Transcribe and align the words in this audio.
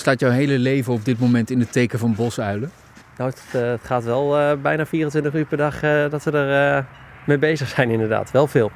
Staat 0.00 0.20
jouw 0.20 0.30
hele 0.30 0.58
leven 0.58 0.92
op 0.92 1.04
dit 1.04 1.20
moment 1.20 1.50
in 1.50 1.60
het 1.60 1.72
teken 1.72 1.98
van 1.98 2.14
bosuilen? 2.14 2.70
Nou, 3.16 3.30
het, 3.30 3.42
eh, 3.62 3.70
het 3.70 3.80
gaat 3.84 4.04
wel 4.04 4.38
eh, 4.38 4.52
bijna 4.62 4.86
24 4.86 5.34
uur 5.34 5.44
per 5.44 5.56
dag 5.56 5.82
eh, 5.82 6.10
dat 6.10 6.24
we 6.24 6.30
er 6.30 6.86
mee 7.26 7.38
bezig 7.38 7.68
zijn 7.68 7.90
inderdaad. 7.90 8.30
Wel 8.30 8.46
veel. 8.46 8.70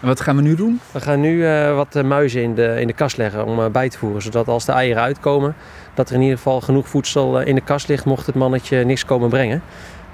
En 0.00 0.06
wat 0.06 0.20
gaan 0.20 0.36
we 0.36 0.42
nu 0.42 0.54
doen? 0.54 0.80
We 0.92 1.00
gaan 1.00 1.20
nu 1.20 1.44
wat 1.74 2.02
muizen 2.02 2.42
in 2.42 2.54
de, 2.54 2.80
in 2.80 2.86
de 2.86 2.92
kast 2.92 3.16
leggen 3.16 3.46
om 3.46 3.72
bij 3.72 3.88
te 3.88 3.98
voeren. 3.98 4.22
Zodat 4.22 4.48
als 4.48 4.64
de 4.64 4.72
eieren 4.72 5.02
uitkomen, 5.02 5.54
dat 5.94 6.08
er 6.08 6.14
in 6.14 6.20
ieder 6.20 6.36
geval 6.36 6.60
genoeg 6.60 6.88
voedsel 6.88 7.40
in 7.40 7.54
de 7.54 7.60
kast 7.60 7.88
ligt 7.88 8.04
mocht 8.04 8.26
het 8.26 8.34
mannetje 8.34 8.84
niks 8.84 9.04
komen 9.04 9.28
brengen. 9.28 9.62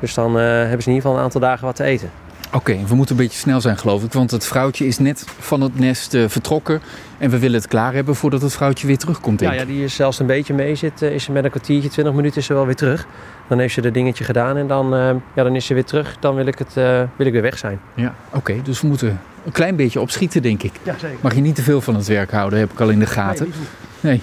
Dus 0.00 0.14
dan 0.14 0.34
hebben 0.36 0.82
ze 0.82 0.88
in 0.88 0.94
ieder 0.94 1.02
geval 1.02 1.16
een 1.16 1.24
aantal 1.24 1.40
dagen 1.40 1.64
wat 1.64 1.76
te 1.76 1.84
eten. 1.84 2.10
Oké, 2.52 2.78
we 2.86 2.94
moeten 2.94 3.16
een 3.16 3.22
beetje 3.22 3.38
snel 3.38 3.60
zijn 3.60 3.78
geloof 3.78 4.04
ik, 4.04 4.12
want 4.12 4.30
het 4.30 4.46
vrouwtje 4.46 4.86
is 4.86 4.98
net 4.98 5.24
van 5.38 5.60
het 5.60 5.78
nest 5.78 6.14
eh, 6.14 6.24
vertrokken. 6.28 6.80
En 7.18 7.30
we 7.30 7.38
willen 7.38 7.56
het 7.60 7.68
klaar 7.68 7.94
hebben 7.94 8.14
voordat 8.14 8.42
het 8.42 8.52
vrouwtje 8.52 8.86
weer 8.86 8.98
terugkomt. 8.98 9.40
Ja, 9.40 9.52
ja, 9.52 9.64
die 9.64 9.84
is 9.84 9.94
zelfs 9.94 10.18
een 10.18 10.26
beetje 10.26 10.54
mee 10.54 10.74
zit, 10.74 11.02
eh, 11.02 11.10
is 11.10 11.24
ze 11.24 11.32
met 11.32 11.44
een 11.44 11.50
kwartiertje, 11.50 11.88
20 11.88 12.14
minuten 12.14 12.38
is 12.38 12.46
ze 12.46 12.54
wel 12.54 12.66
weer 12.66 12.74
terug. 12.74 13.06
Dan 13.48 13.58
heeft 13.58 13.74
ze 13.74 13.80
dat 13.80 13.94
dingetje 13.94 14.24
gedaan 14.24 14.56
en 14.56 14.66
dan, 14.66 14.94
eh, 14.94 15.10
ja, 15.34 15.42
dan 15.42 15.56
is 15.56 15.66
ze 15.66 15.74
weer 15.74 15.84
terug. 15.84 16.16
Dan 16.20 16.34
wil 16.34 16.46
ik, 16.46 16.58
het, 16.58 16.74
wil 17.16 17.26
ik 17.26 17.32
weer 17.32 17.42
weg 17.42 17.58
zijn. 17.58 17.80
Ja, 17.94 18.14
oké, 18.30 18.62
dus 18.62 18.80
we 18.80 18.86
moeten 18.86 19.20
een 19.44 19.52
klein 19.52 19.76
beetje 19.76 20.00
opschieten 20.00 20.42
denk 20.42 20.62
ik. 20.62 20.72
Ja, 20.82 20.94
zeker. 20.98 21.18
Mag 21.20 21.34
je 21.34 21.40
niet 21.40 21.54
te 21.54 21.62
veel 21.62 21.80
van 21.80 21.94
het 21.94 22.06
werk 22.06 22.30
houden, 22.30 22.58
heb 22.58 22.72
ik 22.72 22.80
al 22.80 22.88
in 22.88 22.98
de 22.98 23.06
gaten. 23.06 23.52
Nee. 24.00 24.22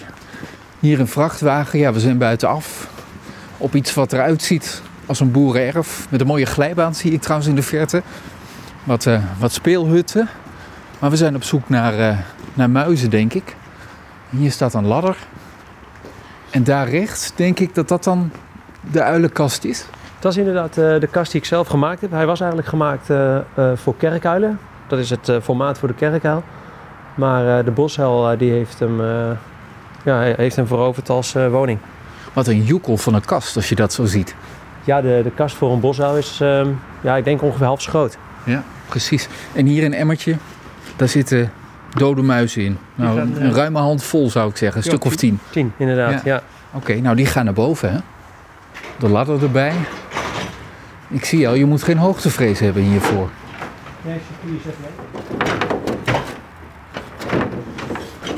Hier 0.79 0.99
een 0.99 1.07
vrachtwagen, 1.07 1.79
ja, 1.79 1.93
we 1.93 1.99
zijn 1.99 2.17
buitenaf. 2.17 2.89
Op 3.57 3.75
iets 3.75 3.93
wat 3.93 4.13
eruit 4.13 4.41
ziet 4.41 4.81
als 5.13 5.21
een 5.21 5.31
boerenerf. 5.31 6.07
Met 6.09 6.21
een 6.21 6.27
mooie 6.27 6.45
glijbaan 6.45 6.95
zie 6.95 7.11
ik 7.11 7.21
trouwens 7.21 7.49
in 7.49 7.55
de 7.55 7.61
verte. 7.61 8.01
Wat, 8.83 9.05
eh, 9.05 9.21
wat 9.39 9.51
speelhutten. 9.51 10.29
Maar 10.99 11.09
we 11.09 11.15
zijn 11.15 11.35
op 11.35 11.43
zoek 11.43 11.69
naar, 11.69 11.99
eh, 11.99 12.17
naar 12.53 12.69
muizen, 12.69 13.09
denk 13.09 13.33
ik. 13.33 13.55
Hier 14.29 14.51
staat 14.51 14.73
een 14.73 14.85
ladder. 14.85 15.17
En 16.49 16.63
daar 16.63 16.89
rechts 16.89 17.35
denk 17.35 17.59
ik 17.59 17.75
dat 17.75 17.87
dat 17.87 18.03
dan 18.03 18.31
de 18.91 19.01
uilenkast 19.01 19.63
is. 19.63 19.85
Dat 20.19 20.31
is 20.31 20.37
inderdaad 20.37 20.77
eh, 20.77 20.99
de 20.99 21.07
kast 21.11 21.31
die 21.31 21.41
ik 21.41 21.47
zelf 21.47 21.67
gemaakt 21.67 22.01
heb. 22.01 22.11
Hij 22.11 22.25
was 22.25 22.39
eigenlijk 22.39 22.69
gemaakt 22.69 23.05
voor 23.75 23.95
kerkuilen. 23.97 24.59
Dat 24.87 24.99
is 24.99 25.09
het 25.09 25.31
formaat 25.41 25.77
voor 25.77 25.87
de 25.87 25.93
kerkuil. 25.93 26.43
Maar 27.15 27.65
de 27.65 27.71
boshuil 27.71 28.37
die 28.37 28.51
heeft, 28.51 28.79
hem, 28.79 29.01
ja, 30.03 30.19
heeft 30.19 30.55
hem 30.55 30.67
veroverd 30.67 31.09
als 31.09 31.33
woning. 31.33 31.79
Wat 32.33 32.47
een 32.47 32.63
joekel 32.63 32.97
van 32.97 33.13
een 33.13 33.25
kast 33.25 33.55
als 33.55 33.69
je 33.69 33.75
dat 33.75 33.93
zo 33.93 34.05
ziet. 34.05 34.35
Ja, 34.83 35.01
de, 35.01 35.21
de 35.23 35.31
kast 35.31 35.55
voor 35.55 35.71
een 35.71 35.79
boshuil 35.79 36.17
is, 36.17 36.39
ehm, 36.41 36.69
ja, 37.01 37.15
ik 37.15 37.23
denk 37.23 37.41
ongeveer 37.41 37.65
half 37.65 37.81
zo 37.81 37.89
groot. 37.89 38.17
Ja, 38.45 38.63
precies. 38.89 39.27
En 39.53 39.65
hier 39.65 39.83
een 39.83 39.93
emmertje, 39.93 40.35
daar 40.95 41.07
zitten 41.07 41.51
dode 41.89 42.21
muizen 42.21 42.61
in. 42.61 42.77
Nou, 42.95 43.17
gaan, 43.17 43.37
eh, 43.37 43.43
een 43.43 43.53
ruime 43.53 43.79
hand 43.79 44.03
vol 44.03 44.29
zou 44.29 44.49
ik 44.49 44.57
zeggen, 44.57 44.77
een 44.77 44.83
stuk 44.83 45.05
of 45.05 45.15
tien. 45.15 45.39
Tien, 45.49 45.73
inderdaad. 45.77 46.23
Ja. 46.23 46.41
Oké, 46.71 46.95
nou 46.95 47.15
die 47.15 47.25
gaan 47.25 47.45
naar 47.45 47.53
boven 47.53 47.91
hè. 47.91 47.97
De 48.99 49.09
ladder 49.09 49.43
erbij. 49.43 49.73
Ik 51.07 51.25
zie 51.25 51.47
al, 51.47 51.53
je 51.53 51.65
moet 51.65 51.83
geen 51.83 51.97
hoogtevrees 51.97 52.59
hebben 52.59 52.83
hiervoor. 52.83 53.29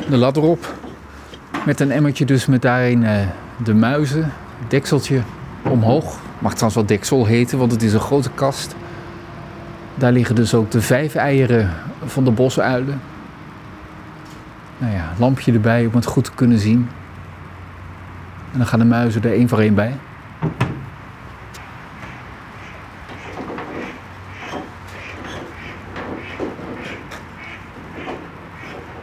De 0.10 0.18
ladder 0.18 0.44
op. 0.44 0.74
Met 1.66 1.80
een 1.80 1.92
emmertje 1.92 2.26
dus 2.26 2.46
met 2.46 2.62
daarin 2.62 3.04
eh, 3.04 3.28
de 3.64 3.74
muizen. 3.74 4.32
Dekseltje 4.68 5.22
omhoog. 5.70 6.20
Mag 6.46 6.54
trouwens 6.54 6.82
wel 6.82 6.98
deksel 6.98 7.26
heten, 7.26 7.58
want 7.58 7.72
het 7.72 7.82
is 7.82 7.94
een 7.94 8.00
grote 8.00 8.30
kast. 8.30 8.76
Daar 9.96 10.12
liggen 10.12 10.36
dus 10.36 10.54
ook 10.54 10.72
de 10.72 10.82
vijf 10.82 11.16
eieren 11.16 11.70
van 12.06 12.24
de 12.24 12.32
bosuilen. 12.32 13.02
Nou 14.78 14.94
ja, 14.94 15.14
lampje 15.18 15.54
erbij 15.54 15.86
om 15.86 15.96
het 15.96 16.06
goed 16.06 16.24
te 16.24 16.32
kunnen 16.36 16.60
zien. 16.60 16.90
En 18.52 18.58
dan 18.58 18.68
gaan 18.68 18.80
de 18.80 18.86
muizen 18.86 19.24
er 19.24 19.34
één 19.34 19.50
voor 19.50 19.60
één 19.60 19.76
bij. 19.76 19.96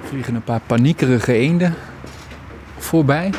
Vliegen 0.03 0.35
een 0.35 0.45
paar 0.45 0.61
paniekerige 0.67 1.33
eenden 1.33 1.75
voorbij. 2.79 3.31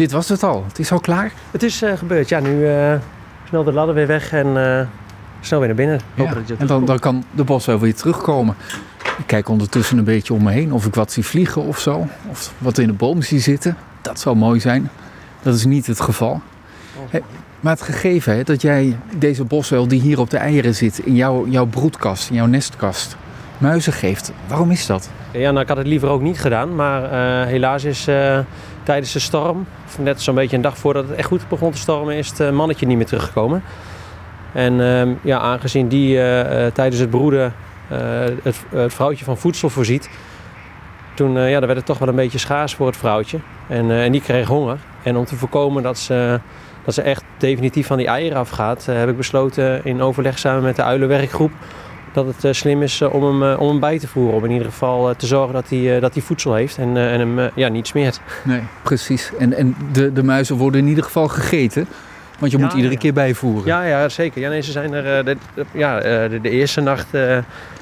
Dit 0.00 0.12
was 0.12 0.28
het 0.28 0.42
al. 0.42 0.64
Het 0.68 0.78
is 0.78 0.92
al 0.92 1.00
klaar. 1.00 1.32
Het 1.50 1.62
is 1.62 1.82
eh, 1.82 1.96
gebeurd. 1.96 2.28
Ja, 2.28 2.40
nu 2.40 2.66
eh, 2.66 2.94
snel 3.48 3.64
de 3.64 3.72
ladder 3.72 3.94
weer 3.94 4.06
weg 4.06 4.32
en 4.32 4.46
eh, 4.46 4.86
snel 5.40 5.58
weer 5.58 5.68
naar 5.68 5.76
binnen. 5.76 6.00
Dat 6.14 6.48
je 6.48 6.54
En 6.58 6.66
dan, 6.66 6.84
dan 6.84 6.98
kan 6.98 7.24
de 7.30 7.44
bos 7.44 7.66
wel 7.66 7.78
weer 7.78 7.94
terugkomen. 7.94 8.54
Ik 9.18 9.26
kijk 9.26 9.48
ondertussen 9.48 9.98
een 9.98 10.04
beetje 10.04 10.34
om 10.34 10.42
me 10.42 10.50
heen 10.50 10.72
of 10.72 10.86
ik 10.86 10.94
wat 10.94 11.12
zie 11.12 11.24
vliegen 11.24 11.62
of 11.62 11.78
zo. 11.78 12.06
Of 12.30 12.52
wat 12.58 12.78
in 12.78 12.86
de 12.86 12.92
boom 12.92 13.22
zie 13.22 13.40
zitten. 13.40 13.76
Dat 14.02 14.20
zou 14.20 14.36
mooi 14.36 14.60
zijn. 14.60 14.90
Dat 15.42 15.54
is 15.54 15.64
niet 15.64 15.86
het 15.86 16.00
geval. 16.00 16.40
Hey, 17.10 17.22
maar 17.60 17.72
het 17.72 17.82
gegeven 17.82 18.34
hè, 18.34 18.42
dat 18.42 18.62
jij 18.62 18.98
deze 19.18 19.44
boswel 19.44 19.88
die 19.88 20.00
hier 20.00 20.20
op 20.20 20.30
de 20.30 20.38
eieren 20.38 20.74
zit, 20.74 20.98
in 20.98 21.14
jouw, 21.14 21.46
jouw 21.46 21.66
broedkast, 21.66 22.28
in 22.28 22.34
jouw 22.34 22.46
nestkast, 22.46 23.16
muizen 23.58 23.92
geeft. 23.92 24.32
Waarom 24.46 24.70
is 24.70 24.86
dat? 24.86 25.10
Ja, 25.32 25.50
nou, 25.50 25.60
ik 25.60 25.68
had 25.68 25.76
het 25.76 25.86
liever 25.86 26.08
ook 26.08 26.20
niet 26.20 26.40
gedaan. 26.40 26.74
Maar 26.74 27.04
eh, 27.04 27.46
helaas 27.46 27.84
is 27.84 28.06
eh, 28.06 28.38
tijdens 28.82 29.12
de 29.12 29.18
storm, 29.18 29.66
of 29.86 29.98
net 29.98 30.22
zo'n 30.22 30.34
beetje 30.34 30.56
een 30.56 30.62
dag 30.62 30.78
voordat 30.78 31.08
het 31.08 31.16
echt 31.16 31.28
goed 31.28 31.48
begon 31.48 31.72
te 31.72 31.78
stormen, 31.78 32.14
is 32.14 32.28
het 32.28 32.40
eh, 32.40 32.50
mannetje 32.50 32.86
niet 32.86 32.96
meer 32.96 33.06
teruggekomen. 33.06 33.62
En 34.52 34.80
ehm, 34.80 35.08
ja, 35.22 35.38
aangezien 35.38 35.88
die 35.88 36.14
tijdens 36.72 36.98
het 36.98 37.10
broeden 37.10 37.54
het, 38.42 38.64
het 38.70 38.94
vrouwtje 38.94 39.24
van 39.24 39.36
voedsel 39.36 39.70
voorziet, 39.70 40.10
toen 41.14 41.32
ja, 41.32 41.58
dan 41.58 41.66
werd 41.66 41.76
het 41.76 41.86
toch 41.86 41.98
wel 41.98 42.08
een 42.08 42.14
beetje 42.14 42.38
schaars 42.38 42.74
voor 42.74 42.86
het 42.86 42.96
vrouwtje. 42.96 43.38
En, 43.68 43.90
en 43.90 44.12
die 44.12 44.20
kreeg 44.20 44.46
honger. 44.46 44.78
En 45.02 45.16
om 45.16 45.24
te 45.24 45.36
voorkomen 45.36 45.82
dat 45.82 45.98
ze, 45.98 46.40
dat 46.84 46.94
ze 46.94 47.02
echt 47.02 47.24
definitief 47.36 47.86
van 47.86 47.96
die 47.96 48.06
eieren 48.06 48.38
afgaat, 48.38 48.86
heb 48.86 49.08
ik 49.08 49.16
besloten 49.16 49.84
in 49.84 50.02
overleg 50.02 50.38
samen 50.38 50.62
met 50.62 50.76
de 50.76 50.82
uilenwerkgroep 50.82 51.52
dat 52.12 52.26
het 52.26 52.44
eh, 52.44 52.52
slim 52.52 52.82
is 52.82 53.00
eh, 53.00 53.14
om, 53.14 53.24
hem, 53.24 53.52
eh, 53.52 53.60
om 53.60 53.68
hem 53.68 53.80
bij 53.80 53.98
te 53.98 54.08
voeren. 54.08 54.34
Om 54.36 54.44
in 54.44 54.50
ieder 54.50 54.66
geval 54.66 55.14
te 55.16 55.26
zorgen 55.26 55.54
dat 55.54 55.68
hij, 55.68 56.00
dat 56.00 56.12
hij 56.14 56.22
voedsel 56.22 56.54
heeft 56.54 56.78
en, 56.78 56.96
en 56.96 57.20
hem 57.20 57.50
ja, 57.54 57.68
niet 57.68 57.86
smeert. 57.86 58.20
Nee, 58.44 58.60
precies. 58.82 59.30
En, 59.38 59.52
en 59.56 59.76
de, 59.92 60.12
de 60.12 60.22
muizen 60.22 60.56
worden 60.56 60.80
in 60.80 60.86
ieder 60.86 61.04
geval 61.04 61.28
gegeten. 61.28 61.86
Want 62.38 62.52
je 62.52 62.58
Ja, 62.58 62.64
moet 62.64 62.74
iedere 62.74 62.92
ja. 62.94 62.98
keer 63.00 63.12
bijvoeren. 63.12 63.66
Ja, 63.66 63.82
ja 63.82 64.08
zeker. 64.08 64.40
Ja, 64.40 64.48
nee, 64.48 64.60
ze 64.62 64.70
zijn 64.72 64.92
er, 64.92 65.24
de, 65.24 65.36
de- 65.54 65.64
ja, 65.72 66.00
de, 66.28 66.38
de 66.42 66.50
eerste 66.50 66.80
nacht 66.80 67.06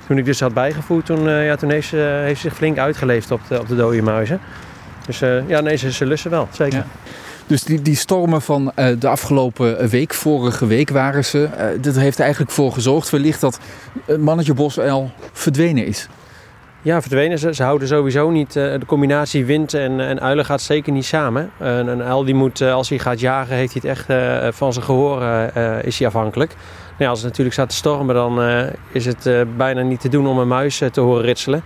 toen 0.07 0.19
ik 0.19 0.25
dus 0.25 0.41
had 0.41 0.55
bijgevoerd, 0.55 1.07
toen, 1.07 1.29
ja, 1.31 1.57
toen 1.57 1.71
heeft, 1.71 1.89
ze, 1.89 1.97
heeft 2.25 2.41
ze 2.41 2.49
zich 2.49 2.57
flink 2.57 2.79
uitgeleefd 2.79 3.31
op 3.31 3.41
de, 3.49 3.61
op 3.61 3.69
de 3.69 3.77
dode 3.77 4.03
muizen. 4.03 4.41
Dus 5.07 5.19
ja, 5.47 5.61
nee, 5.61 5.77
ze, 5.77 5.93
ze 5.93 6.07
lussen 6.07 6.31
wel, 6.31 6.49
zeker. 6.51 6.79
Ja. 6.79 6.87
Dus 7.49 7.63
die, 7.63 7.83
die 7.83 7.97
stormen 7.97 8.43
van 8.43 8.73
eh, 8.75 8.87
de 8.99 9.09
afgelopen 9.09 9.89
week, 9.89 10.15
vorige 10.15 10.67
week 10.67 10.91
waren 10.91 11.25
ze. 11.25 11.45
eh, 11.45 11.67
dat 11.81 11.95
heeft 11.97 12.21
eigenlijk 12.21 12.51
voor 12.51 12.73
gezorgd 12.73 13.11
wellicht 13.11 13.41
dat 13.41 13.59
het 14.07 14.21
mannetje 14.21 14.55
bosuil 14.55 15.11
verdwenen 15.33 15.87
is. 15.87 16.09
Ja, 16.83 17.01
verdwenen 17.01 17.39
ze. 17.39 17.55
Ze 17.55 17.63
houden 17.63 17.89
sowieso 17.89 18.31
niet. 18.31 18.57
eh, 18.57 18.65
de 18.79 18.87
combinatie 18.87 19.45
wind 19.45 19.75
en, 19.75 20.01
en 20.01 20.21
uilen 20.21 20.45
gaat 20.45 20.61
zeker 20.63 20.93
niet 20.93 21.05
samen. 21.05 21.51
Een, 21.59 21.87
een 21.87 22.03
uil 22.03 22.25
die 22.25 22.35
moet, 22.35 22.61
als 22.63 22.89
hij 22.89 22.99
gaat 22.99 23.21
jagen, 23.21 23.57
heeft 23.57 23.73
hij 23.73 23.91
het 23.91 23.99
echt 23.99 24.57
van 24.57 24.73
zijn 24.73 24.85
gehoor 24.85 25.23
eh, 25.23 25.77
eh, 25.77 25.85
is 25.85 25.99
hij 25.99 26.07
afhankelijk. 26.07 26.51
Nou 26.51 27.03
ja, 27.03 27.09
als 27.09 27.19
het 27.19 27.29
natuurlijk 27.29 27.55
staat 27.55 27.69
te 27.69 27.75
stormen, 27.77 28.15
dan 28.15 28.41
is 28.93 29.05
het 29.07 29.29
bijna 29.57 29.83
niet 29.83 30.01
te 30.01 30.09
doen 30.09 30.27
om 30.27 30.39
een 30.39 30.49
muis 30.49 30.83
te 30.93 31.01
horen 31.01 31.25
ritselen. 31.25 31.63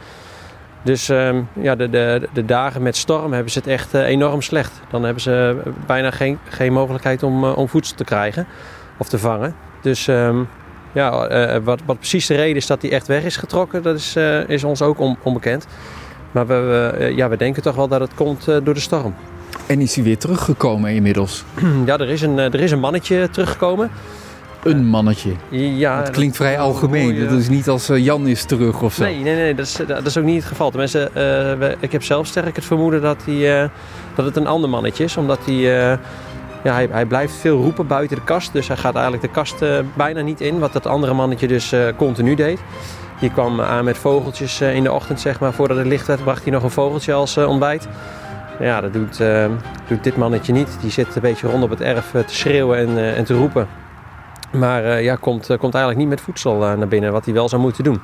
Dus 0.82 1.09
ehm, 1.09 1.41
ja, 1.53 1.75
de, 1.75 1.91
de, 1.91 2.28
de 2.32 2.44
dagen 2.44 2.82
met 2.82 2.97
storm 2.97 3.32
hebben 3.32 3.53
ze 3.53 3.59
het 3.59 3.69
echt 3.69 3.94
eh, 3.94 4.03
enorm 4.06 4.43
slecht. 4.43 4.72
Dan 4.91 5.03
hebben 5.03 5.22
ze 5.22 5.56
bijna 5.87 6.10
geen, 6.10 6.38
geen 6.48 6.72
mogelijkheid 6.72 7.22
om, 7.22 7.44
eh, 7.44 7.56
om 7.59 7.69
voedsel 7.69 7.97
te 7.97 8.04
krijgen 8.04 8.47
of 8.98 9.09
te 9.09 9.19
vangen. 9.19 9.54
Dus 9.82 10.09
ehm, 10.09 10.37
ja, 10.92 11.26
eh, 11.26 11.60
wat, 11.65 11.81
wat 11.87 11.97
precies 11.98 12.26
de 12.26 12.34
reden 12.34 12.56
is 12.56 12.66
dat 12.66 12.82
hij 12.82 12.91
echt 12.91 13.06
weg 13.06 13.25
is 13.25 13.37
getrokken, 13.37 13.82
dat 13.82 13.97
is, 13.97 14.16
eh, 14.16 14.48
is 14.48 14.65
ons 14.65 14.82
ook 14.82 14.98
on- 14.98 15.16
onbekend. 15.22 15.66
Maar 16.31 16.47
we, 16.47 16.54
we, 16.54 16.97
eh, 16.98 17.16
ja, 17.16 17.28
we 17.28 17.37
denken 17.37 17.62
toch 17.62 17.75
wel 17.76 17.88
dat 17.88 18.00
het 18.00 18.15
komt 18.15 18.48
eh, 18.48 18.57
door 18.62 18.74
de 18.74 18.80
storm. 18.80 19.15
En 19.66 19.80
is 19.80 19.95
hij 19.95 20.04
weer 20.04 20.18
teruggekomen 20.18 20.91
inmiddels? 20.91 21.45
ja, 21.86 21.98
er 21.98 22.09
is, 22.09 22.22
een, 22.22 22.39
eh, 22.39 22.45
er 22.45 22.60
is 22.60 22.71
een 22.71 22.80
mannetje 22.80 23.30
teruggekomen. 23.30 23.91
Een 24.62 24.86
mannetje. 24.86 25.32
Ja, 25.50 25.98
Het 25.98 26.10
klinkt 26.10 26.36
vrij 26.36 26.59
algemeen. 26.59 27.28
Dat 27.28 27.38
is 27.38 27.48
niet 27.48 27.68
als 27.68 27.88
eh, 27.88 28.04
Jan 28.04 28.26
is 28.26 28.44
terug 28.44 28.82
of 28.82 28.94
zo. 28.94 29.03
Nee, 29.03 29.16
nee, 29.18 29.34
nee 29.34 29.54
dat, 29.54 29.66
is, 29.66 29.78
dat 29.86 30.06
is 30.06 30.16
ook 30.18 30.24
niet 30.24 30.36
het 30.36 30.44
geval. 30.44 30.68
Tenminste, 30.70 31.10
eh, 31.60 31.70
ik 31.80 31.92
heb 31.92 32.03
zelf 32.03 32.26
sterk 32.26 32.56
het 32.56 32.64
vermoeden 32.64 33.03
dat, 33.03 33.22
hij, 33.24 33.62
eh, 33.62 33.68
dat 34.14 34.24
het 34.24 34.36
een 34.36 34.47
ander 34.47 34.70
mannetje 34.70 35.04
is. 35.04 35.16
Omdat 35.16 35.38
hij, 35.44 35.54
eh, 35.54 35.98
ja, 36.64 36.72
hij, 36.72 36.88
hij 36.91 37.06
blijft 37.06 37.34
veel 37.34 37.62
roepen 37.62 37.86
buiten 37.86 38.16
de 38.16 38.24
kast. 38.24 38.53
Dus 38.53 38.68
hij 38.68 38.76
gaat 38.76 38.94
eigenlijk 38.94 39.22
de 39.24 39.30
kast 39.30 39.62
eh, 39.62 39.78
bijna 39.97 40.20
niet 40.20 40.41
in. 40.41 40.59
Wat 40.59 40.72
dat 40.72 40.86
andere 40.86 41.14
mannetje 41.14 41.48
dus 41.48 41.72
eh, 41.72 41.80
continu 41.97 42.34
deed. 42.34 42.60
Die 43.20 43.30
kwam 43.30 43.60
aan 43.60 43.84
met 43.84 43.98
vogeltjes 43.98 44.60
eh, 44.60 44.74
in 44.74 44.82
de 44.82 44.92
ochtend, 44.92 45.20
zeg 45.20 45.41
maar. 45.41 45.53
Voordat 45.53 45.76
het 45.76 45.86
licht 45.86 46.06
werd, 46.06 46.22
bracht 46.22 46.42
hij 46.42 46.53
nog 46.53 46.62
een 46.62 46.70
vogeltje 46.70 47.12
als 47.12 47.36
eh, 47.36 47.48
ontbijt. 47.48 47.88
Ja, 48.60 48.80
dat 48.80 48.92
doet, 48.92 49.20
eh, 49.20 49.47
doet 49.88 50.04
dit 50.04 50.16
mannetje 50.16 50.53
niet. 50.53 50.68
Die 50.80 50.91
zit 50.91 51.14
een 51.14 51.20
beetje 51.22 51.48
rond 51.48 51.62
op 51.62 51.70
het 51.70 51.80
erf 51.80 52.14
eh, 52.14 52.22
te 52.22 52.34
schreeuwen 52.34 52.78
en, 52.78 52.98
eh, 52.98 53.18
en 53.18 53.24
te 53.24 53.34
roepen. 53.34 53.66
Maar 54.53 54.84
eh, 54.84 55.03
ja, 55.03 55.16
komt, 55.16 55.51
eh, 55.51 55.59
komt 55.59 55.75
eigenlijk 55.75 55.99
niet 55.99 56.09
met 56.09 56.21
voedsel 56.21 56.65
eh, 56.65 56.72
naar 56.72 56.89
binnen, 56.89 57.13
wat 57.13 57.25
hij 57.25 57.34
wel 57.34 57.49
zou 57.49 57.63
moeten 57.63 57.84
doen. 57.84 58.01